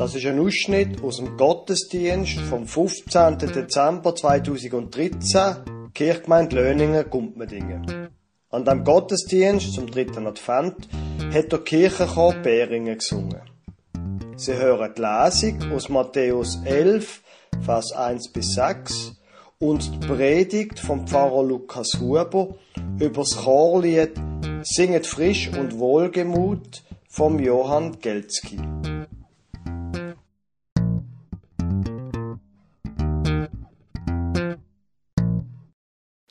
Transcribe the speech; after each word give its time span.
Das 0.00 0.14
ist 0.14 0.24
ein 0.24 0.40
Ausschnitt 0.40 1.04
aus 1.04 1.18
dem 1.18 1.36
Gottesdienst 1.36 2.40
vom 2.40 2.66
15. 2.66 3.36
Dezember 3.36 4.16
2013, 4.16 5.56
Kirchgemeinde 5.92 6.56
Löningen, 6.56 7.10
Gumpmedingen. 7.10 8.08
An 8.48 8.64
dem 8.64 8.82
Gottesdienst 8.82 9.74
zum 9.74 9.90
dritten 9.90 10.26
Advent 10.26 10.88
hat 11.34 11.52
der 11.52 11.58
Kirchenchor 11.58 12.32
Beringen 12.32 12.96
gesungen. 12.96 13.42
Sie 14.36 14.54
hören 14.54 14.94
die 14.96 15.02
Lesung 15.02 15.70
aus 15.70 15.90
Matthäus 15.90 16.58
11, 16.64 17.20
Vers 17.60 17.92
1 17.92 18.32
bis 18.32 18.54
6 18.54 19.16
und 19.58 20.02
die 20.02 20.06
Predigt 20.06 20.80
vom 20.80 21.06
Pfarrer 21.06 21.44
Lukas 21.44 22.00
Huber 22.00 22.54
über 22.98 23.20
das 23.20 23.36
Chorlied 23.36 24.12
Singet 24.62 25.06
frisch 25.06 25.48
und 25.48 25.78
wohlgemut 25.78 26.84
vom 27.06 27.38
Johann 27.38 27.98
Gelzki. 28.00 28.58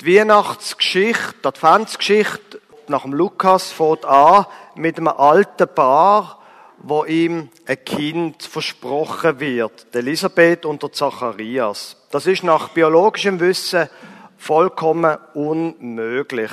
Die 0.01 0.17
Weihnachtsgeschichte, 0.17 1.35
die 1.43 1.47
Adventsgeschichte 1.49 2.61
nach 2.87 3.01
dem 3.01 3.11
Lukas 3.11 3.69
fängt 3.69 4.05
an 4.05 4.45
mit 4.75 4.97
einem 4.97 5.09
alten 5.09 5.67
Paar, 5.67 6.39
wo 6.77 7.03
ihm 7.03 7.49
ein 7.67 7.83
Kind 7.83 8.41
versprochen 8.43 9.41
wird, 9.41 9.93
Elisabeth 9.93 10.65
und 10.65 10.81
der 10.81 10.93
Zacharias. 10.93 11.97
Das 12.11 12.27
ist 12.27 12.45
nach 12.45 12.69
biologischem 12.69 13.41
Wissen 13.41 13.89
vollkommen 14.37 15.17
unmöglich. 15.33 16.51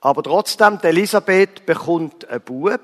Aber 0.00 0.24
trotzdem, 0.24 0.80
Elisabeth 0.82 1.64
bekommt 1.66 2.28
einen 2.28 2.40
Bub 2.40 2.80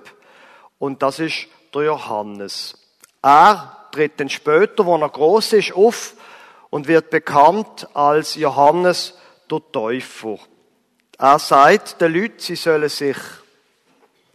und 0.78 1.02
das 1.02 1.19
ist 1.19 1.48
der 1.75 1.83
Johannes. 1.83 2.78
Er 3.22 3.88
tritt 3.91 4.20
dann 4.20 4.28
später, 4.28 4.86
wo 4.86 4.97
er 4.97 5.09
groß 5.09 5.55
ist, 5.55 5.75
auf 5.75 6.14
und 6.70 6.86
wird 6.86 7.11
bekannt 7.11 7.88
als 7.92 8.36
Johannes 8.36 9.14
der 9.50 9.61
Täufer. 9.72 10.39
Er 11.19 11.39
sagt 11.39 12.00
den 12.00 12.12
Leuten, 12.12 12.39
sie 12.39 12.56
sollen 12.56 12.89
sich 12.89 13.16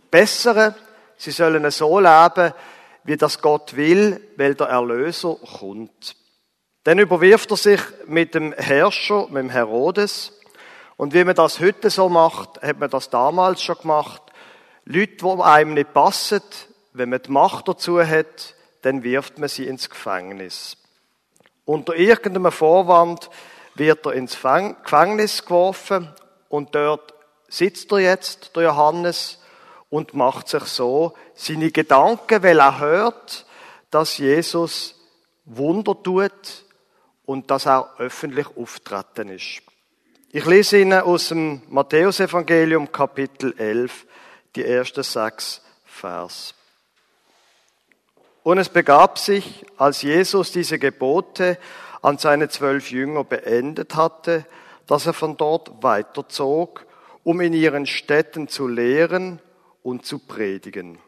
bessern, 0.09 0.75
sie 1.17 1.31
sollen 1.31 1.69
so 1.71 1.99
leben, 1.99 2.53
wie 3.03 3.17
das 3.17 3.41
Gott 3.41 3.75
will, 3.75 4.21
weil 4.37 4.55
der 4.55 4.67
Erlöser 4.67 5.35
kommt. 5.59 6.15
Dann 6.83 6.99
überwirft 6.99 7.51
er 7.51 7.57
sich 7.57 7.81
mit 8.07 8.33
dem 8.33 8.53
Herrscher, 8.53 9.27
mit 9.29 9.43
dem 9.43 9.49
Herodes. 9.49 10.33
Und 10.97 11.13
wie 11.13 11.23
man 11.23 11.35
das 11.35 11.59
heute 11.59 11.89
so 11.89 12.09
macht, 12.09 12.61
hat 12.61 12.79
man 12.79 12.89
das 12.89 13.09
damals 13.09 13.61
schon 13.61 13.77
gemacht. 13.77 14.21
Leute, 14.85 15.17
die 15.17 15.41
einem 15.41 15.75
nicht 15.75 15.93
passen, 15.93 16.41
wenn 16.93 17.09
man 17.09 17.21
die 17.21 17.31
Macht 17.31 17.67
dazu 17.67 18.05
hat, 18.05 18.55
dann 18.81 19.03
wirft 19.03 19.37
man 19.37 19.49
sie 19.49 19.67
ins 19.67 19.89
Gefängnis. 19.89 20.77
Unter 21.65 21.95
irgendeinem 21.95 22.51
Vorwand 22.51 23.29
wird 23.81 24.05
er 24.05 24.13
ins 24.13 24.35
Gefängnis 24.35 25.43
geworfen 25.43 26.13
und 26.49 26.75
dort 26.75 27.15
sitzt 27.47 27.91
er 27.91 27.99
jetzt, 27.99 28.55
der 28.55 28.63
Johannes, 28.63 29.39
und 29.89 30.13
macht 30.13 30.47
sich 30.47 30.63
so 30.65 31.13
seine 31.33 31.71
Gedanken, 31.71 32.43
weil 32.43 32.59
er 32.59 32.79
hört, 32.79 33.45
dass 33.89 34.19
Jesus 34.19 34.95
Wunder 35.45 36.01
tut 36.01 36.63
und 37.25 37.49
dass 37.49 37.65
er 37.65 37.89
öffentlich 37.97 38.47
auftreten 38.55 39.29
ist. 39.29 39.63
Ich 40.31 40.45
lese 40.45 40.79
Ihnen 40.79 41.01
aus 41.01 41.29
dem 41.29 41.63
Matthäusevangelium 41.67 42.91
Kapitel 42.91 43.53
11 43.57 44.05
die 44.55 44.63
ersten 44.63 45.03
sechs 45.03 45.61
Vers. 45.85 46.53
Und 48.43 48.59
es 48.59 48.69
begab 48.69 49.17
sich, 49.17 49.65
als 49.75 50.03
Jesus 50.03 50.51
diese 50.51 50.77
Gebote 50.77 51.57
an 52.01 52.17
seine 52.17 52.49
zwölf 52.49 52.91
Jünger 52.91 53.23
beendet 53.23 53.95
hatte, 53.95 54.45
dass 54.87 55.05
er 55.05 55.13
von 55.13 55.37
dort 55.37 55.83
weiterzog, 55.83 56.85
um 57.23 57.41
in 57.41 57.53
ihren 57.53 57.85
Städten 57.85 58.47
zu 58.47 58.67
lehren 58.67 59.39
und 59.83 60.05
zu 60.05 60.19
predigen. 60.19 60.99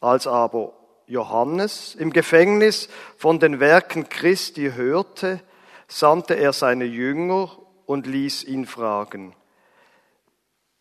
Als 0.00 0.26
aber 0.26 0.72
Johannes 1.06 1.94
im 1.94 2.12
Gefängnis 2.12 2.88
von 3.16 3.38
den 3.38 3.60
Werken 3.60 4.08
Christi 4.08 4.72
hörte, 4.74 5.40
sandte 5.88 6.34
er 6.34 6.52
seine 6.52 6.84
Jünger 6.84 7.50
und 7.86 8.06
ließ 8.06 8.44
ihn 8.44 8.66
fragen, 8.66 9.34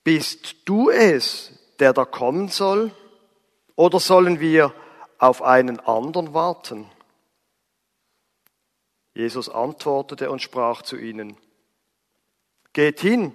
bist 0.04 0.56
du 0.66 0.90
es, 0.90 1.54
der 1.80 1.94
da 1.94 2.06
kommen 2.06 2.50
soll, 2.50 2.92
oder 3.76 4.00
sollen 4.00 4.40
wir 4.40 4.74
auf 5.18 5.42
einen 5.42 5.80
anderen 5.80 6.34
warten? 6.34 6.90
Jesus 9.14 9.50
antwortete 9.50 10.32
und 10.32 10.42
sprach 10.42 10.82
zu 10.82 10.98
ihnen, 10.98 11.38
Geht 12.74 13.00
hin 13.00 13.34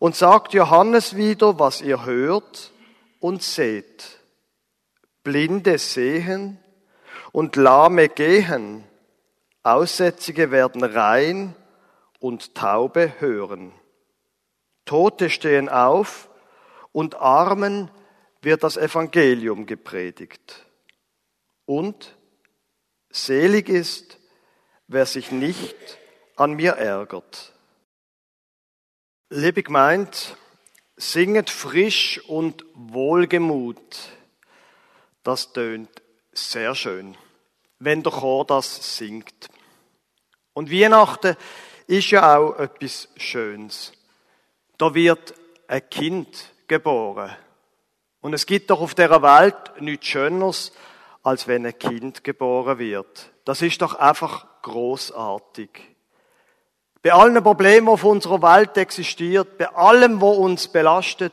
und 0.00 0.16
sagt 0.16 0.52
Johannes 0.52 1.16
wieder, 1.16 1.58
was 1.60 1.80
ihr 1.80 2.04
hört 2.04 2.72
und 3.20 3.42
seht. 3.42 4.18
Blinde 5.22 5.78
sehen 5.78 6.58
und 7.30 7.54
Lahme 7.54 8.08
gehen, 8.08 8.84
Aussätzige 9.62 10.50
werden 10.50 10.82
rein 10.82 11.54
und 12.18 12.56
Taube 12.56 13.20
hören. 13.20 13.72
Tote 14.84 15.30
stehen 15.30 15.68
auf 15.68 16.28
und 16.90 17.14
Armen 17.14 17.88
wird 18.40 18.64
das 18.64 18.76
Evangelium 18.76 19.66
gepredigt. 19.66 20.66
Und 21.64 22.16
selig 23.10 23.68
ist, 23.68 24.18
wer 24.92 25.06
sich 25.06 25.30
nicht 25.30 25.76
an 26.36 26.52
mir 26.52 26.72
ärgert. 26.72 27.52
Liebe 29.30 29.62
gemeint, 29.62 30.36
singet 30.96 31.50
frisch 31.50 32.20
und 32.26 32.64
wohlgemut. 32.74 33.98
Das 35.22 35.52
tönt 35.52 36.02
sehr 36.32 36.74
schön, 36.74 37.16
wenn 37.78 38.02
der 38.02 38.12
Chor 38.12 38.44
das 38.44 38.96
singt. 38.96 39.48
Und 40.52 40.70
Weihnachten 40.70 41.36
ist 41.86 42.10
ja 42.10 42.36
auch 42.36 42.58
etwas 42.58 43.08
Schönes. 43.16 43.92
Da 44.78 44.94
wird 44.94 45.34
ein 45.68 45.88
Kind 45.88 46.52
geboren. 46.66 47.34
Und 48.20 48.34
es 48.34 48.46
gibt 48.46 48.70
doch 48.70 48.80
auf 48.80 48.94
der 48.94 49.22
Welt 49.22 49.80
nichts 49.80 50.06
Schöneres, 50.06 50.72
als 51.22 51.46
wenn 51.48 51.66
ein 51.66 51.78
Kind 51.78 52.22
geboren 52.24 52.78
wird. 52.78 53.30
Das 53.44 53.62
ist 53.62 53.80
doch 53.82 53.94
einfach 53.94 54.46
großartig. 54.62 55.70
Bei 57.02 57.12
allen 57.12 57.42
Problemen, 57.42 57.86
die 57.86 57.92
auf 57.92 58.04
unserer 58.04 58.40
Welt 58.42 58.76
existiert, 58.76 59.58
bei 59.58 59.68
allem, 59.68 60.20
was 60.20 60.36
uns 60.38 60.68
belastet, 60.68 61.32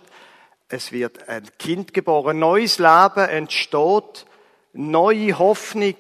es 0.68 0.92
wird 0.92 1.28
ein 1.30 1.48
Kind 1.58 1.94
geboren, 1.94 2.40
neues 2.40 2.80
Leben 2.80 3.30
entsteht, 3.30 4.26
neue 4.74 5.38
Hoffnung. 5.38 5.96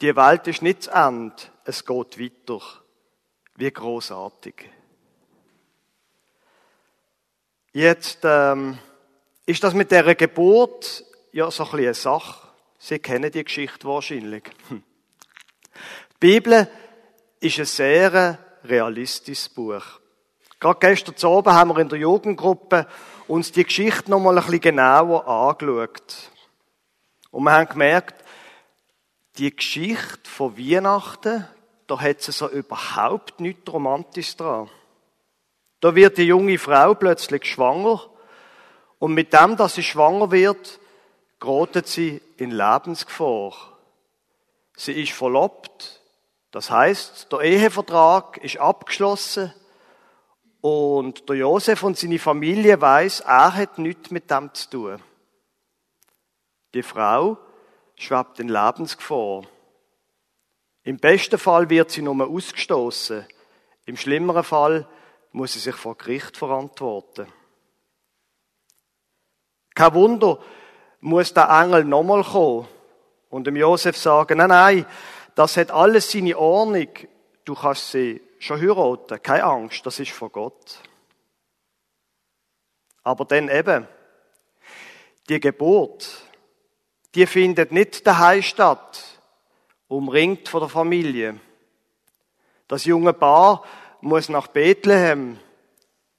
Die 0.00 0.14
Welt 0.14 0.46
ist 0.46 0.62
nicht 0.62 0.84
zu 0.84 0.90
Ende, 0.90 1.34
es 1.64 1.84
geht 1.84 2.18
weiter. 2.18 2.60
Wie 3.56 3.70
großartig. 3.70 4.70
Jetzt 7.72 8.20
ähm, 8.24 8.78
ist 9.46 9.62
das 9.62 9.74
mit 9.74 9.90
der 9.90 10.14
Geburt 10.14 11.04
ja 11.32 11.50
so 11.50 11.64
ein 11.64 11.70
bisschen 11.70 11.84
eine 11.86 11.94
Sache. 11.94 12.48
Sie 12.78 12.98
kennen 12.98 13.30
die 13.30 13.44
Geschichte 13.44 13.86
wahrscheinlich. 13.86 14.44
Die 16.22 16.28
Bibel 16.28 16.66
ist 17.40 17.58
ein 17.58 17.66
sehr 17.66 18.38
realistisches 18.64 19.50
Buch. 19.50 19.84
Gerade 20.58 20.78
gestern 20.80 21.30
Abend 21.30 21.54
haben 21.54 21.70
wir 21.70 21.78
in 21.78 21.90
der 21.90 21.98
Jugendgruppe 21.98 22.86
uns 23.28 23.52
die 23.52 23.64
Geschichte 23.64 24.10
noch 24.10 24.20
mal 24.20 24.38
ein 24.38 24.42
bisschen 24.44 24.60
genauer 24.60 25.28
angeschaut. 25.28 26.30
Und 27.30 27.44
wir 27.44 27.52
haben 27.52 27.68
gemerkt, 27.68 28.24
die 29.36 29.54
Geschichte 29.54 30.30
von 30.30 30.56
Weihnachten, 30.56 31.46
da 31.86 32.00
hat 32.00 32.22
sie 32.22 32.32
so 32.32 32.48
überhaupt 32.48 33.38
nichts 33.38 33.70
Romantisches 33.70 34.38
dran. 34.38 34.70
Da 35.80 35.94
wird 35.94 36.16
die 36.16 36.22
junge 36.22 36.58
Frau 36.58 36.94
plötzlich 36.94 37.44
schwanger 37.44 38.00
und 38.98 39.12
mit 39.12 39.34
dem, 39.34 39.58
dass 39.58 39.74
sie 39.74 39.82
schwanger 39.82 40.30
wird, 40.30 40.80
gerät 41.38 41.86
sie 41.86 42.22
in 42.38 42.52
Lebensgefahr. 42.52 43.52
Sie 44.74 44.92
ist 45.02 45.12
verlobt, 45.12 46.00
das 46.56 46.70
heißt, 46.70 47.30
der 47.30 47.40
Ehevertrag 47.40 48.38
ist 48.38 48.56
abgeschlossen 48.56 49.52
und 50.62 51.28
der 51.28 51.36
Josef 51.36 51.82
und 51.82 51.98
seine 51.98 52.18
Familie 52.18 52.80
weiß, 52.80 53.20
er 53.20 53.54
hat 53.54 53.76
nichts 53.76 54.10
mit 54.10 54.30
dem 54.30 54.54
zu 54.54 54.70
tun. 54.70 55.02
Die 56.72 56.82
Frau 56.82 57.36
schwebt 57.96 58.40
in 58.40 58.48
Lebensgefahr. 58.48 59.42
Im 60.82 60.96
besten 60.96 61.38
Fall 61.38 61.68
wird 61.68 61.90
sie 61.90 62.00
nur 62.00 62.26
ausgestoßen. 62.26 63.26
Im 63.84 63.98
schlimmeren 63.98 64.42
Fall 64.42 64.88
muss 65.32 65.52
sie 65.52 65.58
sich 65.58 65.76
vor 65.76 65.94
Gericht 65.98 66.38
verantworten. 66.38 67.30
Kein 69.74 69.92
Wunder, 69.92 70.38
muss 71.00 71.34
der 71.34 71.50
Engel 71.50 71.84
nochmal 71.84 72.24
kommen 72.24 72.66
und 73.28 73.46
dem 73.46 73.56
Josef 73.56 73.98
sagen, 73.98 74.38
nein, 74.38 74.48
nein, 74.48 74.86
das 75.36 75.56
hat 75.58 75.70
alles 75.70 76.10
seine 76.10 76.36
Ordnung. 76.36 76.88
Du 77.44 77.54
kannst 77.54 77.92
sie 77.92 78.20
schon 78.40 78.60
heiraten, 78.60 79.22
keine 79.22 79.44
Angst, 79.44 79.86
das 79.86 80.00
ist 80.00 80.10
von 80.10 80.32
Gott. 80.32 80.80
Aber 83.04 83.24
dann 83.24 83.48
eben, 83.48 83.86
die 85.28 85.38
Geburt, 85.38 86.08
die 87.14 87.26
findet 87.26 87.70
nicht 87.70 88.04
daheim 88.06 88.42
statt, 88.42 89.20
umringt 89.88 90.48
von 90.48 90.60
der 90.60 90.68
Familie. 90.70 91.38
Das 92.66 92.86
junge 92.86 93.12
Paar 93.12 93.62
muss 94.00 94.28
nach 94.28 94.48
Bethlehem. 94.48 95.38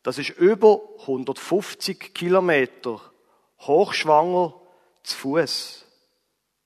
Das 0.04 0.20
ist 0.20 0.30
über 0.30 0.80
150 1.02 2.14
Kilometer, 2.14 3.02
hochschwanger, 3.62 4.54
zu 5.04 5.18
Fuß. 5.18 5.86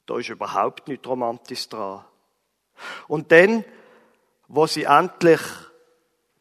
Da 0.06 0.18
ist 0.18 0.30
überhaupt 0.30 0.88
nicht 0.90 1.08
romantisch 1.08 1.70
dran. 1.70 2.06
Und 3.08 3.32
dann, 3.32 3.64
wo 4.48 4.68
sie 4.68 4.84
endlich, 4.84 5.42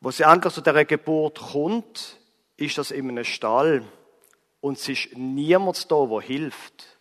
wo 0.01 0.11
sie 0.11 0.25
endlich 0.25 0.55
zu 0.55 0.61
dieser 0.61 0.85
Geburt 0.85 1.41
kommt, 1.53 2.19
ist 2.57 2.79
das 2.79 2.91
in 2.91 3.09
einem 3.09 3.25
Stall. 3.25 3.85
Und 4.61 4.79
es 4.79 4.89
ist 4.89 5.17
niemand 5.17 5.91
da, 5.91 6.07
der 6.07 6.21
hilft. 6.21 6.99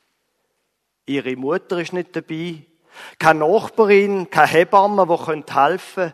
Ihre 1.05 1.35
Mutter 1.35 1.79
ist 1.79 1.93
nicht 1.93 2.15
dabei. 2.15 2.65
Keine 3.17 3.39
Nachbarin, 3.39 4.29
keine 4.29 4.47
Hebamme, 4.47 5.05
die 5.05 5.53
helfen 5.53 5.95
können. 5.95 6.13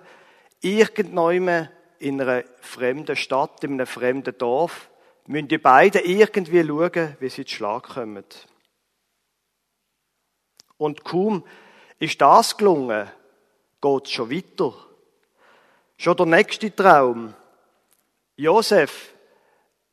Irgendjemand 0.62 1.70
in 2.00 2.22
einer 2.22 2.44
fremden 2.62 3.16
Stadt, 3.16 3.64
in 3.64 3.74
einem 3.74 3.88
fremden 3.88 4.38
Dorf, 4.38 4.90
müssen 5.28 5.48
die 5.48 5.58
beiden 5.58 6.04
irgendwie 6.06 6.66
schauen, 6.66 7.18
wie 7.20 7.30
sie 7.30 7.46
zu 7.46 7.56
Schlag 7.56 7.84
kommen. 7.84 8.26
Und 10.78 11.04
kaum 11.04 11.44
ist 12.00 12.20
das 12.22 12.58
gelungen, 12.58 13.10
geht 13.82 14.06
es 14.06 14.12
schon 14.12 14.32
weiter. 14.32 14.74
Schon 15.98 16.18
der 16.18 16.26
nächste 16.26 16.76
Traum. 16.76 17.34
Josef, 18.36 19.14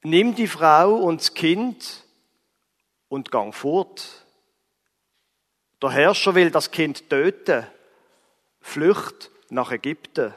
nimm 0.02 0.34
die 0.34 0.49
Frau 0.49 0.94
und 0.96 1.20
das 1.20 1.34
Kind 1.34 2.04
und 3.08 3.31
gang 3.31 3.54
fort. 3.54 4.25
Der 5.81 5.90
Herrscher 5.90 6.34
will 6.34 6.50
das 6.50 6.70
Kind 6.70 7.08
töten. 7.08 7.66
Flücht 8.60 9.31
nach 9.50 9.70
Ägypten. 9.70 10.34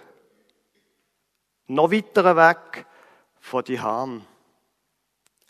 Noch 1.67 1.91
weiter 1.91 2.35
weg 2.35 2.85
von 3.39 3.63
die 3.63 3.79
Hahn. 3.79 4.25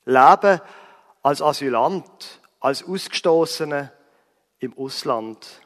Leben 0.05 0.61
als 1.23 1.41
Asylant, 1.41 2.41
als 2.59 2.83
Ausgestoßene 2.83 3.91
im 4.59 4.77
Ausland. 4.77 5.61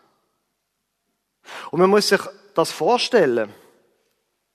Und 1.71 1.79
man 1.79 1.89
muss 1.89 2.09
sich 2.09 2.21
das 2.53 2.71
vorstellen. 2.71 3.53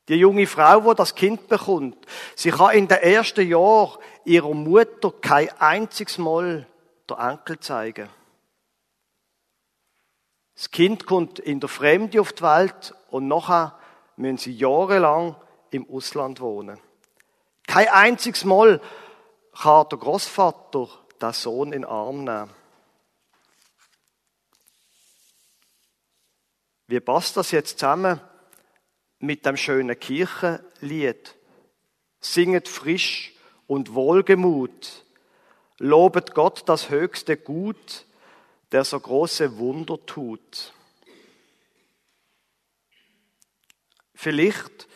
Die 0.08 0.16
junge 0.16 0.46
Frau, 0.46 0.80
die 0.80 0.96
das 0.96 1.14
Kind 1.14 1.48
bekommt, 1.48 1.96
sie 2.34 2.50
kann 2.50 2.74
in 2.76 2.88
den 2.88 2.98
ersten 2.98 3.48
Jahren 3.48 3.98
ihrer 4.24 4.52
Mutter 4.52 5.12
kein 5.20 5.48
einziges 5.58 6.18
Mal 6.18 6.66
der 7.08 7.18
Enkel 7.18 7.58
zeigen. 7.60 8.08
Das 10.54 10.70
Kind 10.70 11.06
kommt 11.06 11.38
in 11.38 11.58
der 11.58 11.68
Fremde 11.68 12.20
auf 12.20 12.32
die 12.32 12.42
Welt 12.42 12.94
und 13.10 13.28
nachher 13.28 13.76
müssen 14.16 14.38
sie 14.38 14.52
jahrelang 14.52 15.36
im 15.70 15.88
Ausland 15.90 16.40
wohnen. 16.40 16.78
Kein 17.66 17.88
einziges 17.88 18.44
Mal 18.44 18.80
kann 19.60 19.88
der 19.88 19.98
Großvater 19.98 20.88
den 21.20 21.32
Sohn 21.32 21.72
in 21.72 21.82
den 21.82 21.84
Arm 21.90 22.24
nehmen. 22.24 22.50
Wie 26.86 27.00
passt 27.00 27.36
das 27.36 27.50
jetzt 27.50 27.78
zusammen 27.78 28.20
mit 29.18 29.46
dem 29.46 29.56
schönen 29.56 29.98
Kirchenlied? 29.98 31.34
Singet 32.20 32.68
frisch 32.68 33.32
und 33.66 33.94
wohlgemut, 33.94 35.04
lobet 35.78 36.34
Gott 36.34 36.68
das 36.68 36.90
höchste 36.90 37.36
Gut, 37.36 38.06
der 38.72 38.84
so 38.84 38.98
große 39.00 39.58
Wunder 39.58 40.04
tut. 40.04 40.74
Vielleicht 44.14 44.88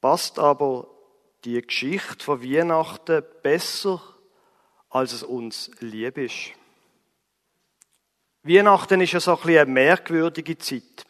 passt 0.00 0.38
aber 0.38 0.86
die 1.44 1.60
Geschichte 1.60 2.24
von 2.24 2.42
Weihnachten 2.42 3.22
besser, 3.42 4.02
als 4.90 5.12
es 5.12 5.22
uns 5.22 5.70
lieb 5.80 6.18
ist. 6.18 6.52
Weihnachten 8.44 9.00
ist 9.00 9.12
ja 9.12 9.20
so 9.20 9.32
ein 9.32 9.36
bisschen 9.38 9.58
eine 9.58 9.70
merkwürdige 9.70 10.58
Zeit. 10.58 11.06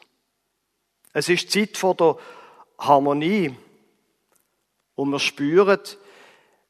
Es 1.13 1.29
ist 1.29 1.53
die 1.53 1.67
Zeit 1.67 1.77
von 1.77 1.97
der 1.97 2.17
Harmonie. 2.79 3.57
Und 4.95 5.11
wir 5.11 5.19
spüren, 5.19 5.81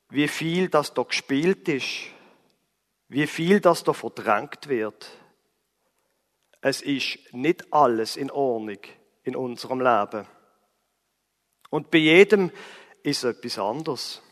wie 0.08 0.26
viel 0.26 0.70
das 0.70 0.94
da 0.94 1.02
gespielt 1.02 1.68
ist. 1.68 2.06
Wie 3.08 3.26
viel 3.26 3.60
das 3.60 3.84
da 3.84 3.92
verdrängt 3.92 4.68
wird. 4.68 5.10
Es 6.62 6.80
ist 6.80 7.18
nicht 7.32 7.70
alles 7.70 8.16
in 8.16 8.30
Ordnung 8.30 8.78
in 9.22 9.36
unserem 9.36 9.82
Leben. 9.82 10.26
Und 11.68 11.90
bei 11.90 11.98
jedem 11.98 12.50
ist 13.02 13.22
etwas 13.24 13.58
anderes. 13.58 14.22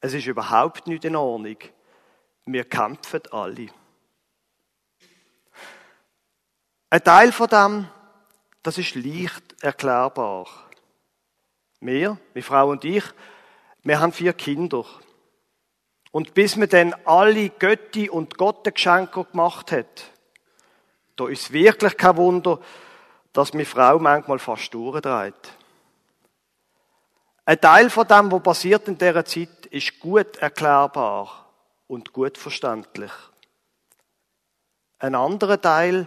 Es 0.00 0.14
ist 0.14 0.26
überhaupt 0.26 0.86
nicht 0.86 1.04
in 1.04 1.16
Ordnung. 1.16 1.58
Wir 2.46 2.64
kämpfen 2.64 3.20
alle. 3.30 3.68
Ein 6.92 7.04
Teil 7.04 7.32
von 7.32 7.48
dem, 7.48 7.88
das 8.62 8.76
ist 8.76 8.96
leicht 8.96 9.62
erklärbar. 9.62 10.46
Wir, 11.80 12.18
meine 12.34 12.42
Frau 12.42 12.68
und 12.68 12.84
ich, 12.84 13.02
wir 13.82 13.98
haben 13.98 14.12
vier 14.12 14.34
Kinder. 14.34 14.84
Und 16.10 16.34
bis 16.34 16.58
wir 16.58 16.66
dann 16.66 16.94
alle 17.06 17.48
Götti 17.48 18.10
und 18.10 18.36
Gottengeschenke 18.36 19.24
gemacht 19.24 19.72
hat, 19.72 20.10
da 21.16 21.28
ist 21.28 21.50
wirklich 21.50 21.96
kein 21.96 22.18
Wunder, 22.18 22.60
dass 23.32 23.54
meine 23.54 23.64
Frau 23.64 23.98
manchmal 23.98 24.38
fast 24.38 24.74
durchdreht. 24.74 25.56
Ein 27.46 27.60
Teil 27.62 27.88
von 27.88 28.06
dem, 28.06 28.30
was 28.30 28.42
passiert 28.42 28.86
in 28.88 28.98
dieser 28.98 29.24
Zeit, 29.24 29.64
ist 29.70 29.98
gut 29.98 30.36
erklärbar 30.36 31.48
und 31.86 32.12
gut 32.12 32.36
verständlich. 32.36 33.12
Ein 34.98 35.14
anderer 35.14 35.58
Teil, 35.58 36.06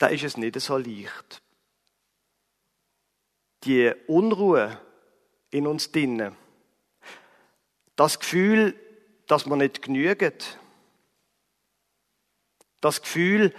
da 0.00 0.06
ist 0.06 0.24
es 0.24 0.38
nicht 0.38 0.58
so 0.58 0.78
leicht. 0.78 1.42
Die 3.64 3.92
Unruhe 4.06 4.80
in 5.50 5.66
uns 5.66 5.92
drinnen, 5.92 6.34
das 7.96 8.18
Gefühl, 8.18 8.74
dass 9.26 9.44
man 9.44 9.58
nicht 9.58 9.82
genügt, 9.82 10.58
das 12.80 13.02
Gefühl, 13.02 13.54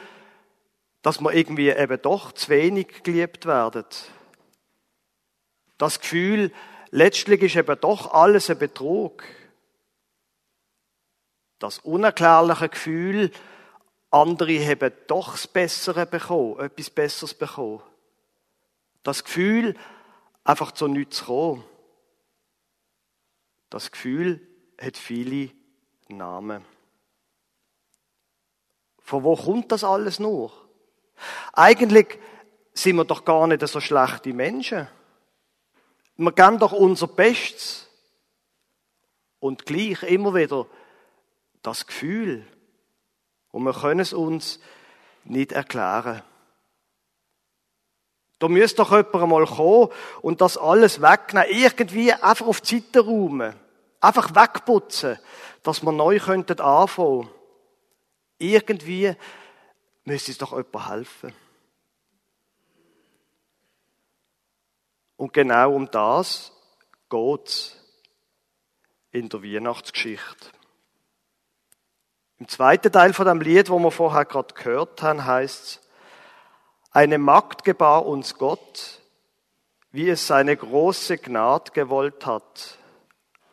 dass 1.03 1.21
man 1.21 1.35
irgendwie 1.35 1.69
eben 1.69 2.01
doch 2.01 2.31
zu 2.31 2.49
wenig 2.49 3.03
geliebt 3.03 3.45
werden, 3.45 3.85
das 5.77 5.99
Gefühl, 5.99 6.51
letztlich 6.89 7.43
ist 7.43 7.55
eben 7.55 7.79
doch 7.79 8.15
alles 8.15 8.49
ein 8.49 8.57
Betrug, 8.57 9.23
das 11.59 11.77
unerklärliche 11.77 12.69
Gefühl, 12.69 13.31
andere 14.11 14.59
haben 14.65 14.91
doch 15.07 15.31
das 15.31 15.47
Bessere 15.47 16.05
bekommen, 16.05 16.59
etwas 16.59 16.89
Besseres 16.89 17.33
bekommen. 17.33 17.81
Das 19.03 19.23
Gefühl, 19.23 19.75
einfach 20.43 20.73
zu 20.73 20.87
nichts 20.87 21.17
zu 21.17 21.25
kommen. 21.25 21.63
Das 23.69 23.91
Gefühl 23.91 24.45
hat 24.79 24.97
viele 24.97 25.51
Namen. 26.09 26.65
Von 28.99 29.23
wo 29.23 29.35
kommt 29.35 29.71
das 29.71 29.83
alles 29.83 30.19
nur? 30.19 30.51
Eigentlich 31.53 32.19
sind 32.73 32.97
wir 32.97 33.05
doch 33.05 33.25
gar 33.25 33.47
nicht 33.47 33.65
so 33.65 33.79
schlechte 33.79 34.33
Menschen. 34.33 34.87
Wir 36.17 36.31
geben 36.33 36.59
doch 36.59 36.73
unser 36.73 37.07
Bestes. 37.07 37.87
Und 39.39 39.65
gleich 39.65 40.03
immer 40.03 40.35
wieder 40.35 40.67
das 41.63 41.87
Gefühl, 41.87 42.45
und 43.51 43.63
wir 43.63 43.73
können 43.73 43.99
es 43.99 44.13
uns 44.13 44.59
nicht 45.23 45.51
erklären. 45.51 46.23
Da 48.39 48.47
müsste 48.47 48.77
doch 48.77 48.91
jemand 48.91 49.15
einmal 49.15 49.45
kommen 49.45 49.89
und 50.23 50.41
das 50.41 50.57
alles 50.57 51.01
wegnehmen. 51.01 51.49
Irgendwie 51.51 52.11
einfach 52.11 52.47
auf 52.47 52.61
die 52.61 52.79
Seite 52.79 53.01
räumen. 53.01 53.53
Einfach 53.99 54.33
wegputzen, 54.33 55.19
dass 55.61 55.83
wir 55.83 55.91
neu 55.91 56.17
könnten 56.17 56.59
anfangen. 56.59 57.29
Irgendwie 58.39 59.15
müsste 60.05 60.31
es 60.31 60.39
doch 60.39 60.53
jemand 60.53 60.89
helfen. 60.89 61.35
Und 65.17 65.33
genau 65.33 65.75
um 65.75 65.91
das 65.91 66.51
geht's 67.11 67.77
in 69.11 69.29
der 69.29 69.43
Weihnachtsgeschichte. 69.43 70.49
Im 72.41 72.47
zweiten 72.47 72.91
Teil 72.91 73.13
von 73.13 73.27
dem 73.27 73.39
Lied, 73.39 73.69
wo 73.69 73.77
wir 73.77 73.91
vorher 73.91 74.25
gerade 74.25 74.55
gehört 74.55 75.03
haben, 75.03 75.27
heißt 75.27 75.79
eine 76.89 77.19
Magd 77.19 77.63
gebar 77.63 78.07
uns 78.07 78.33
Gott, 78.39 78.99
wie 79.91 80.09
es 80.09 80.25
seine 80.25 80.57
große 80.57 81.19
Gnade 81.19 81.71
gewollt 81.71 82.25
hat. 82.25 82.79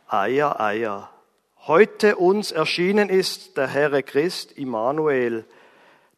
Eier, 0.06 0.58
Eier. 0.58 1.10
Heute 1.66 2.16
uns 2.16 2.50
erschienen 2.50 3.10
ist 3.10 3.58
der 3.58 3.66
Herr 3.66 4.02
Christ 4.02 4.52
Immanuel, 4.52 5.44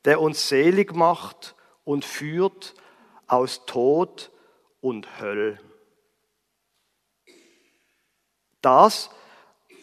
der 0.05 0.21
uns 0.21 0.49
selig 0.49 0.95
macht 0.95 1.57
und 1.83 2.05
führt 2.05 2.75
aus 3.27 3.67
Tod 3.67 4.31
und 4.81 5.21
Höll. 5.21 5.59
Das, 8.63 9.11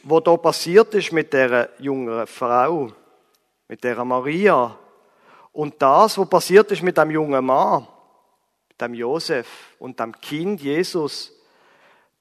was 0.09 0.23
da 0.23 0.37
passiert 0.37 0.93
ist 0.93 1.11
mit 1.11 1.33
der 1.33 1.69
jungen 1.79 2.25
Frau, 2.27 2.91
mit 3.67 3.83
der 3.83 4.03
Maria, 4.05 4.77
und 5.51 5.81
das, 5.81 6.17
was 6.17 6.29
passiert 6.29 6.71
ist 6.71 6.83
mit 6.83 6.97
dem 6.97 7.11
jungen 7.11 7.43
Mann, 7.43 7.87
dem 8.79 8.93
Josef 8.93 9.75
und 9.79 9.99
dem 9.99 10.13
Kind 10.21 10.61
Jesus, 10.61 11.33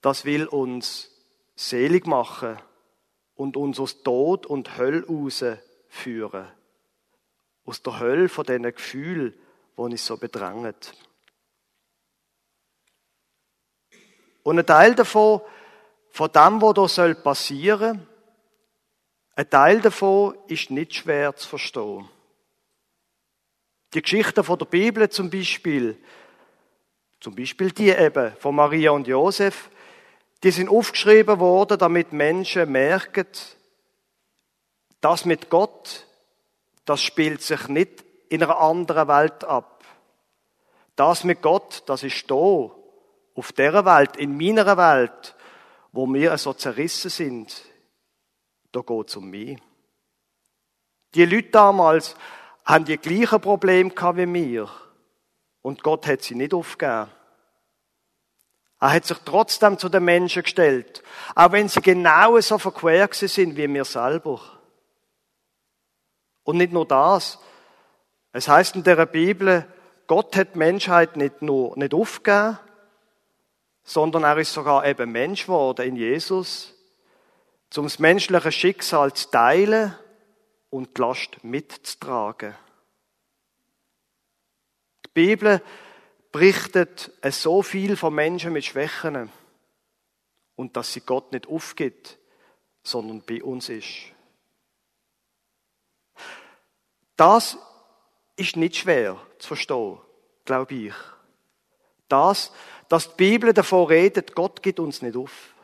das 0.00 0.24
will 0.24 0.46
uns 0.46 1.10
selig 1.54 2.06
machen 2.06 2.56
und 3.34 3.56
uns 3.56 3.78
aus 3.78 4.02
Tod 4.02 4.46
und 4.46 4.78
Hölle 4.78 5.04
führen. 5.88 6.46
Aus 7.66 7.82
der 7.82 8.00
Hölle 8.00 8.28
von 8.28 8.46
diesen 8.46 8.62
Gefühlen, 8.62 9.34
die 9.76 9.80
uns 9.80 10.06
so 10.06 10.16
bedrängen. 10.16 10.74
Und 14.42 14.58
ein 14.58 14.66
Teil 14.66 14.94
davon, 14.94 15.42
von 16.16 16.32
dem, 16.32 16.62
was 16.62 16.94
hier 16.94 17.14
passieren 17.14 17.98
soll, 17.98 18.06
ein 19.34 19.50
Teil 19.50 19.82
davon 19.82 20.34
ist 20.46 20.70
nicht 20.70 20.94
schwer 20.94 21.36
zu 21.36 21.46
verstehen. 21.46 22.08
Die 23.92 24.00
Geschichten 24.00 24.42
von 24.42 24.58
der 24.58 24.64
Bibel 24.64 25.10
zum 25.10 25.28
Beispiel, 25.28 26.02
zum 27.20 27.36
Beispiel 27.36 27.70
die 27.70 27.90
eben 27.90 28.32
von 28.38 28.54
Maria 28.54 28.92
und 28.92 29.06
Josef, 29.06 29.68
die 30.42 30.50
sind 30.52 30.70
aufgeschrieben 30.70 31.38
worden, 31.38 31.78
damit 31.78 32.14
Menschen 32.14 32.72
merken, 32.72 33.26
das 35.02 35.26
mit 35.26 35.50
Gott, 35.50 36.06
das 36.86 37.02
spielt 37.02 37.42
sich 37.42 37.68
nicht 37.68 38.04
in 38.30 38.42
einer 38.42 38.58
anderen 38.58 39.06
Welt 39.06 39.44
ab. 39.44 39.84
Das 40.96 41.24
mit 41.24 41.42
Gott, 41.42 41.82
das 41.84 42.02
ist 42.02 42.30
da, 42.30 42.34
auf 42.34 43.52
dieser 43.54 43.84
Welt, 43.84 44.16
in 44.16 44.34
meiner 44.34 44.78
Welt, 44.78 45.35
wo 45.96 46.06
wir 46.12 46.36
so 46.36 46.52
zerrissen 46.52 47.10
sind. 47.10 47.62
Da 48.70 48.80
geht 48.80 49.08
es 49.08 49.16
um 49.16 49.30
mich. 49.30 49.58
Die 51.14 51.24
Leute 51.24 51.48
damals 51.48 52.14
haben 52.66 52.84
die 52.84 52.98
gleichen 52.98 53.40
Probleme 53.40 53.90
gehabt 53.90 54.18
wie 54.18 54.32
wir. 54.32 54.68
Und 55.62 55.82
Gott 55.82 56.06
hat 56.06 56.22
sie 56.22 56.34
nicht 56.34 56.52
aufgegeben. 56.52 57.10
Er 58.78 58.92
hat 58.92 59.06
sich 59.06 59.16
trotzdem 59.24 59.78
zu 59.78 59.88
den 59.88 60.04
Menschen 60.04 60.42
gestellt, 60.42 61.02
auch 61.34 61.52
wenn 61.52 61.68
sie 61.68 61.80
genau 61.80 62.38
so 62.40 62.58
verquer 62.58 63.08
sind 63.12 63.56
wie 63.56 63.72
wir 63.72 63.86
selber. 63.86 64.38
Und 66.44 66.58
nicht 66.58 66.72
nur 66.72 66.86
das. 66.86 67.38
Es 68.32 68.48
heißt 68.48 68.76
in 68.76 68.82
der 68.82 69.06
Bibel, 69.06 69.66
Gott 70.06 70.36
hat 70.36 70.54
die 70.54 70.58
Menschheit 70.58 71.16
nicht 71.16 71.40
nur 71.40 71.74
nicht 71.78 71.94
aufgegeben, 71.94 72.58
sondern 73.86 74.24
er 74.24 74.36
ist 74.36 74.52
sogar 74.52 74.84
eben 74.84 75.12
Mensch 75.12 75.46
geworden 75.46 75.86
in 75.86 75.96
Jesus, 75.96 76.74
um 77.76 77.84
das 77.84 78.00
menschliche 78.00 78.50
Schicksal 78.50 79.14
zu 79.14 79.30
teilen 79.30 79.94
und 80.70 80.98
die 80.98 81.00
Last 81.00 81.42
mitzutragen. 81.44 82.56
Die 85.04 85.10
Bibel 85.14 85.62
berichtet 86.32 87.12
so 87.30 87.62
viel 87.62 87.96
von 87.96 88.12
Menschen 88.12 88.52
mit 88.52 88.64
Schwächen 88.64 89.30
und 90.56 90.76
dass 90.76 90.92
sie 90.92 91.02
Gott 91.02 91.30
nicht 91.30 91.46
aufgibt, 91.46 92.18
sondern 92.82 93.22
bei 93.22 93.42
uns 93.42 93.68
ist. 93.68 93.86
Das 97.16 97.56
ist 98.34 98.56
nicht 98.56 98.76
schwer 98.76 99.16
zu 99.38 99.46
verstehen, 99.46 99.98
glaube 100.44 100.74
ich. 100.74 100.94
Das, 102.08 102.52
dass 102.88 103.10
die 103.10 103.30
Bibel 103.30 103.52
davon 103.52 103.86
redet, 103.86 104.34
Gott 104.34 104.62
gibt 104.62 104.80
uns 104.80 105.02
nicht 105.02 105.16
auf. 105.16 105.54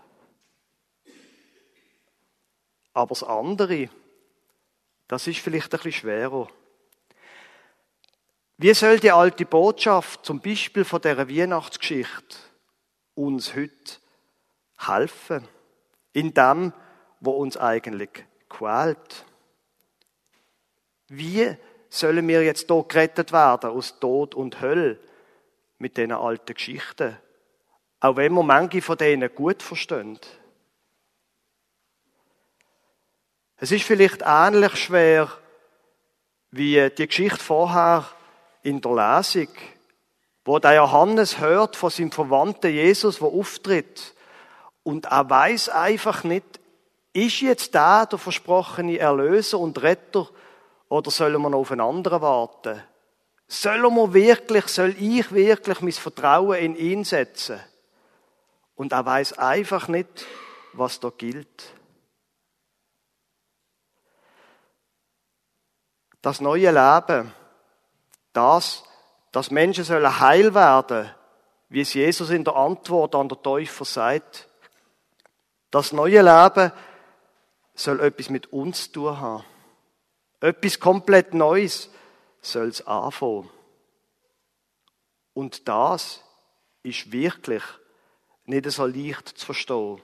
Aber 2.92 3.10
das 3.10 3.22
andere, 3.22 3.88
das 5.08 5.26
ist 5.26 5.40
vielleicht 5.40 5.72
ein 5.72 5.78
bisschen 5.78 5.92
schwerer. 5.92 6.48
Wie 8.58 8.74
soll 8.74 9.00
die 9.00 9.12
alte 9.12 9.46
Botschaft, 9.46 10.24
zum 10.24 10.40
Beispiel 10.40 10.84
von 10.84 11.00
der 11.00 11.28
Weihnachtsgeschichte, 11.28 12.36
uns 13.14 13.54
heute 13.54 13.98
helfen? 14.78 15.48
In 16.12 16.34
dem, 16.34 16.72
wo 17.20 17.32
uns 17.32 17.56
eigentlich 17.56 18.10
quält? 18.48 19.24
Wie 21.08 21.56
sollen 21.88 22.28
wir 22.28 22.42
jetzt 22.42 22.68
hier 22.68 22.84
gerettet 22.86 23.32
werden 23.32 23.70
aus 23.70 23.98
Tod 23.98 24.34
und 24.34 24.60
Hölle 24.60 24.98
mit 25.82 25.96
diesen 25.96 26.12
alten 26.12 26.54
Geschichten? 26.54 27.18
Auch 27.98 28.16
wenn 28.16 28.32
wir 28.34 28.42
manche 28.44 28.80
von 28.80 28.96
denen 28.96 29.34
gut 29.34 29.62
verstehen. 29.62 30.18
Es 33.56 33.72
ist 33.72 33.84
vielleicht 33.84 34.22
ähnlich 34.24 34.76
schwer 34.76 35.28
wie 36.52 36.88
die 36.90 37.06
Geschichte 37.08 37.42
vorher 37.42 38.06
in 38.62 38.80
der 38.80 38.92
Lesung, 38.92 39.48
wo 40.44 40.60
der 40.60 40.74
Johannes 40.74 41.40
hört 41.40 41.74
von 41.74 41.90
seinem 41.90 42.12
Verwandten 42.12 42.72
Jesus, 42.72 43.18
der 43.18 43.28
auftritt. 43.28 44.14
Und 44.84 45.06
er 45.06 45.28
weiß 45.28 45.68
einfach 45.70 46.22
nicht, 46.22 46.60
ist 47.12 47.40
jetzt 47.40 47.74
der 47.74 48.06
der 48.06 48.18
versprochene 48.18 48.98
Erlöser 48.98 49.58
und 49.58 49.82
Retter 49.82 50.28
oder 50.88 51.10
sollen 51.10 51.42
wir 51.42 51.50
noch 51.50 51.58
auf 51.58 51.72
einen 51.72 51.80
anderen 51.80 52.22
warten? 52.22 52.82
Sollen 53.52 53.94
wir 53.94 54.14
wirklich, 54.14 54.66
soll 54.68 54.96
ich 54.98 55.30
wirklich 55.30 55.82
mein 55.82 55.92
Vertrauen 55.92 56.56
in 56.56 56.74
ihn 56.74 57.04
setzen? 57.04 57.60
Und 58.76 58.92
er 58.92 59.04
weiß 59.04 59.34
einfach 59.34 59.88
nicht, 59.88 60.24
was 60.72 61.00
da 61.00 61.10
gilt. 61.10 61.74
Das 66.22 66.40
neue 66.40 66.70
Leben, 66.70 67.34
das, 68.32 68.84
dass 69.32 69.50
Menschen 69.50 69.84
sollen 69.84 70.18
heil 70.18 70.54
werden, 70.54 71.10
wie 71.68 71.82
es 71.82 71.92
Jesus 71.92 72.30
in 72.30 72.44
der 72.44 72.56
Antwort 72.56 73.14
an 73.14 73.28
der 73.28 73.42
Täufer 73.42 73.84
sagt. 73.84 74.48
Das 75.70 75.92
neue 75.92 76.22
Leben 76.22 76.72
soll 77.74 78.00
etwas 78.00 78.30
mit 78.30 78.50
uns 78.50 78.84
zu 78.84 78.92
tun 78.92 79.20
haben. 79.20 79.44
Etwas 80.40 80.80
komplett 80.80 81.34
Neues 81.34 81.90
soll 82.42 82.68
es 82.68 82.86
anfangen. 82.86 83.48
Und 85.32 85.66
das 85.68 86.22
ist 86.82 87.10
wirklich 87.10 87.62
nicht 88.44 88.70
so 88.70 88.84
leicht 88.84 89.28
zu 89.28 89.46
verstehen. 89.46 90.02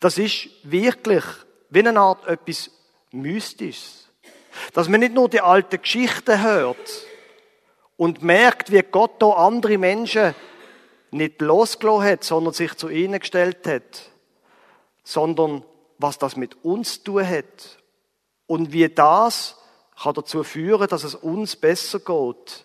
Das 0.00 0.18
ist 0.18 0.48
wirklich 0.64 1.24
wie 1.70 1.86
eine 1.86 1.98
Art 1.98 2.26
etwas 2.26 2.70
Mystisches. 3.12 4.08
Dass 4.74 4.88
man 4.88 5.00
nicht 5.00 5.14
nur 5.14 5.30
die 5.30 5.40
alten 5.40 5.80
Geschichten 5.80 6.42
hört 6.42 7.06
und 7.96 8.22
merkt, 8.22 8.70
wie 8.70 8.82
Gott 8.82 9.22
da 9.22 9.30
andere 9.30 9.78
Menschen 9.78 10.34
nicht 11.10 11.40
losgelassen 11.40 12.04
hat, 12.04 12.24
sondern 12.24 12.52
sich 12.52 12.74
zu 12.74 12.88
ihnen 12.88 13.20
gestellt 13.20 13.66
hat, 13.66 14.10
sondern 15.04 15.64
was 15.98 16.18
das 16.18 16.36
mit 16.36 16.64
uns 16.64 17.02
zu 17.02 17.12
tun 17.12 17.28
hat 17.28 17.78
und 18.46 18.72
wie 18.72 18.88
das 18.88 19.56
kann 20.00 20.14
dazu 20.14 20.42
führen, 20.44 20.88
dass 20.88 21.04
es 21.04 21.14
uns 21.14 21.56
besser 21.56 22.00
geht, 22.00 22.64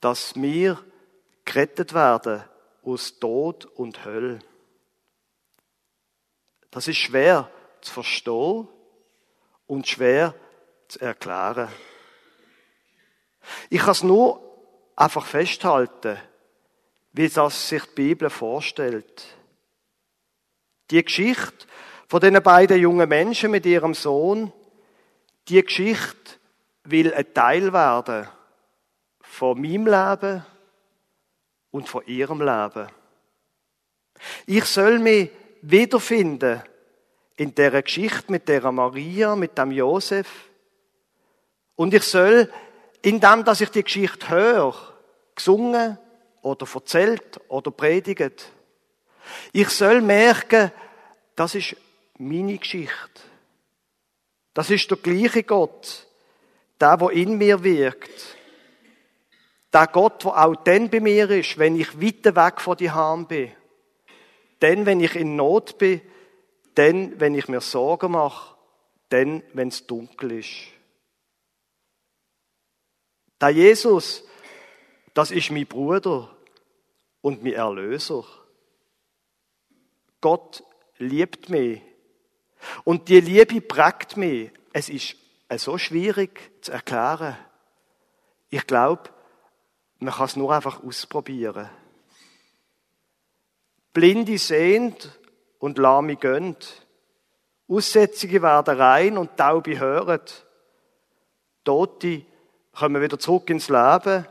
dass 0.00 0.34
wir 0.36 0.78
gerettet 1.44 1.94
werden 1.94 2.44
aus 2.84 3.18
Tod 3.18 3.64
und 3.64 4.04
Hölle. 4.04 4.38
Das 6.70 6.88
ist 6.88 6.98
schwer 6.98 7.50
zu 7.80 7.92
verstehen 7.92 8.68
und 9.66 9.88
schwer 9.88 10.34
zu 10.88 11.00
erklären. 11.00 11.68
Ich 13.70 13.80
kann 13.80 13.92
es 13.92 14.02
nur 14.02 14.42
einfach 14.94 15.24
festhalten, 15.24 16.18
wie 17.12 17.28
das 17.28 17.68
sich 17.68 17.82
die 17.84 17.94
Bibel 17.94 18.30
vorstellt. 18.30 19.24
Die 20.90 21.04
Geschichte 21.04 21.66
von 22.08 22.20
den 22.20 22.40
beiden 22.42 22.78
jungen 22.78 23.08
Menschen 23.08 23.50
mit 23.50 23.66
ihrem 23.66 23.94
Sohn, 23.94 24.52
die 25.48 25.62
Geschichte 25.62 26.38
will 26.84 27.12
ein 27.14 27.32
Teil 27.34 27.72
werden 27.72 28.28
von 29.20 29.60
meinem 29.60 29.86
Leben 29.86 30.44
und 31.70 31.88
von 31.88 32.04
ihrem 32.06 32.40
Leben. 32.40 32.88
Ich 34.46 34.64
soll 34.64 34.98
mich 34.98 35.30
wiederfinden 35.62 36.62
in 37.36 37.54
der 37.54 37.82
Geschichte 37.82 38.32
mit 38.32 38.48
der 38.48 38.72
Maria, 38.72 39.36
mit 39.36 39.58
dem 39.58 39.72
Josef. 39.72 40.26
Und 41.74 41.92
ich 41.92 42.04
soll, 42.04 42.50
in 43.02 43.20
dem, 43.20 43.44
dass 43.44 43.60
ich 43.60 43.70
die 43.70 43.84
Geschichte 43.84 44.30
höre, 44.30 44.74
gesungen 45.34 45.98
oder 46.40 46.66
erzählt 46.72 47.40
oder 47.48 47.70
predigt, 47.70 48.50
ich 49.52 49.68
soll 49.68 50.00
merken, 50.00 50.72
das 51.34 51.54
ist 51.54 51.76
meine 52.18 52.56
Geschichte. 52.56 53.25
Das 54.56 54.70
ist 54.70 54.90
der 54.90 54.96
gleiche 54.96 55.42
Gott, 55.42 56.06
der, 56.80 56.96
der 56.96 57.10
in 57.10 57.36
mir 57.36 57.62
wirkt. 57.62 58.36
Der 59.70 59.86
Gott, 59.86 60.24
der 60.24 60.46
auch 60.46 60.56
dann 60.56 60.88
bei 60.88 60.98
mir 60.98 61.28
ist, 61.28 61.58
wenn 61.58 61.78
ich 61.78 62.00
weiter 62.00 62.34
weg 62.34 62.62
von 62.62 62.74
die 62.74 62.90
Ham 62.90 63.28
bin. 63.28 63.52
Dann, 64.60 64.86
wenn 64.86 65.00
ich 65.00 65.14
in 65.14 65.36
Not 65.36 65.76
bin. 65.76 66.00
Dann, 66.74 67.20
wenn 67.20 67.34
ich 67.34 67.48
mir 67.48 67.60
Sorgen 67.60 68.12
mache. 68.12 68.56
Dann, 69.10 69.42
wenn 69.52 69.68
es 69.68 69.86
dunkel 69.86 70.32
ist. 70.32 70.68
Der 73.38 73.50
Jesus, 73.50 74.24
das 75.12 75.32
ist 75.32 75.50
mein 75.50 75.66
Bruder 75.66 76.34
und 77.20 77.42
mein 77.42 77.52
Erlöser. 77.52 78.24
Gott 80.22 80.64
liebt 80.96 81.50
mich. 81.50 81.82
Und 82.84 83.08
die 83.08 83.20
Liebe 83.20 83.60
prägt 83.60 84.16
mich. 84.16 84.50
Es 84.72 84.88
ist 84.88 85.16
so 85.56 85.78
schwierig 85.78 86.50
zu 86.62 86.72
erklären. 86.72 87.36
Ich 88.50 88.66
glaube, 88.66 89.10
man 89.98 90.14
kann 90.14 90.26
es 90.26 90.36
nur 90.36 90.54
einfach 90.54 90.82
ausprobieren. 90.82 91.68
Blinde 93.92 94.38
sehend 94.38 95.18
und 95.58 95.78
Lahme 95.78 96.16
gönnt. 96.16 96.86
Aussätzige 97.68 98.42
werden 98.42 98.78
rein 98.78 99.18
und 99.18 99.36
Taube 99.36 99.78
hören. 99.78 100.20
Tote 101.64 102.22
kommen 102.72 103.02
wieder 103.02 103.18
zurück 103.18 103.48
ins 103.50 103.68
Leben 103.68 104.26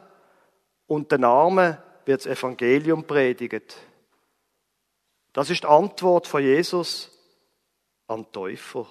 und 0.88 1.12
den 1.12 1.24
Armen 1.24 1.78
wird 2.06 2.26
das 2.26 2.32
Evangelium 2.32 3.06
predigt. 3.06 3.76
Das 5.34 5.50
ist 5.50 5.64
die 5.64 5.68
Antwort 5.68 6.28
von 6.28 6.44
Jesus 6.44 7.12
an 8.08 8.32
Täufer. 8.32 8.88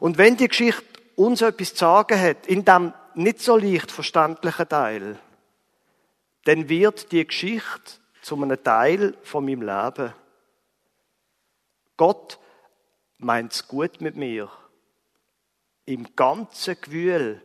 Und 0.00 0.18
wenn 0.18 0.36
die 0.36 0.48
Geschichte 0.48 0.84
uns 1.16 1.42
etwas 1.42 1.74
zu 1.74 1.80
sagen 1.80 2.20
hat, 2.20 2.46
in 2.46 2.64
dem 2.64 2.92
nicht 3.14 3.40
so 3.40 3.56
leicht 3.56 3.90
verständlichen 3.90 4.68
Teil, 4.68 5.18
dann 6.44 6.68
wird 6.68 7.12
die 7.12 7.26
Geschichte 7.26 8.00
zu 8.22 8.36
einem 8.36 8.62
Teil 8.62 9.16
von 9.22 9.44
meinem 9.44 9.62
Leben. 9.62 10.12
Gott 11.96 12.38
meint 13.18 13.52
es 13.52 13.68
gut 13.68 14.00
mit 14.00 14.16
mir. 14.16 14.50
Im 15.84 16.14
ganzen 16.16 16.80
Gewühl 16.80 17.42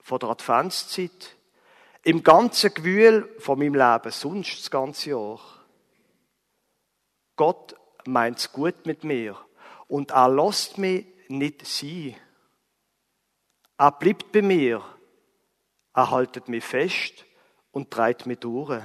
von 0.00 0.18
der 0.18 0.30
Adventszeit, 0.30 1.36
im 2.02 2.22
ganzen 2.22 2.74
Gewühl 2.74 3.28
von 3.38 3.58
meinem 3.58 3.74
Leben, 3.74 4.10
sonst 4.10 4.58
das 4.58 4.70
ganze 4.70 5.10
Jahr. 5.10 5.40
Gott 7.36 7.76
meint 8.06 8.38
es 8.38 8.52
gut 8.52 8.86
mit 8.86 9.04
mir 9.04 9.36
und 9.88 10.10
er 10.10 10.28
lässt 10.28 10.78
mich 10.78 11.06
nicht 11.28 11.66
sein. 11.66 12.16
Er 13.78 13.92
bleibt 13.92 14.32
bei 14.32 14.42
mir. 14.42 14.82
Er 15.94 16.10
haltet 16.10 16.48
mich 16.48 16.64
fest 16.64 17.24
und 17.72 17.90
treibt 17.90 18.26
mich 18.26 18.38
durch. 18.38 18.82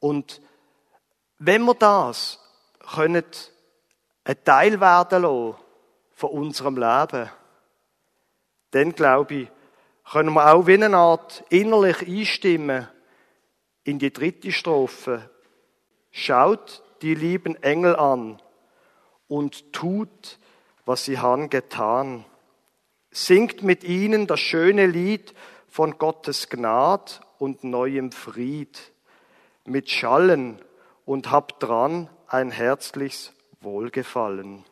Und 0.00 0.40
wenn 1.38 1.64
wir 1.64 1.74
das 1.74 2.40
können 2.94 3.24
ein 4.24 4.44
Teil 4.44 4.80
werden 4.80 5.22
lassen 5.22 5.56
von 6.12 6.30
unserem 6.30 6.76
Leben, 6.76 7.30
dann 8.70 8.92
glaube 8.92 9.34
ich, 9.34 9.48
können 10.10 10.34
wir 10.34 10.52
auch 10.52 10.66
wie 10.66 10.74
eine 10.74 10.96
Art 10.96 11.44
innerlich 11.48 12.00
einstimmen 12.02 12.88
in 13.84 13.98
die 13.98 14.12
dritte 14.12 14.52
Strophe. 14.52 15.30
Schaut 16.16 16.84
die 17.02 17.16
lieben 17.16 17.60
Engel 17.60 17.96
an 17.96 18.40
und 19.26 19.72
tut, 19.72 20.38
was 20.84 21.04
sie 21.04 21.18
haben 21.18 21.50
getan. 21.50 22.24
Singt 23.10 23.64
mit 23.64 23.82
ihnen 23.82 24.28
das 24.28 24.38
schöne 24.38 24.86
Lied 24.86 25.34
von 25.66 25.98
Gottes 25.98 26.48
Gnad 26.48 27.20
und 27.38 27.64
neuem 27.64 28.12
Fried, 28.12 28.92
mit 29.64 29.90
Schallen 29.90 30.62
und 31.04 31.32
habt 31.32 31.60
dran 31.60 32.08
ein 32.28 32.52
herzliches 32.52 33.32
Wohlgefallen. 33.60 34.64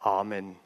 Amen. 0.00 0.60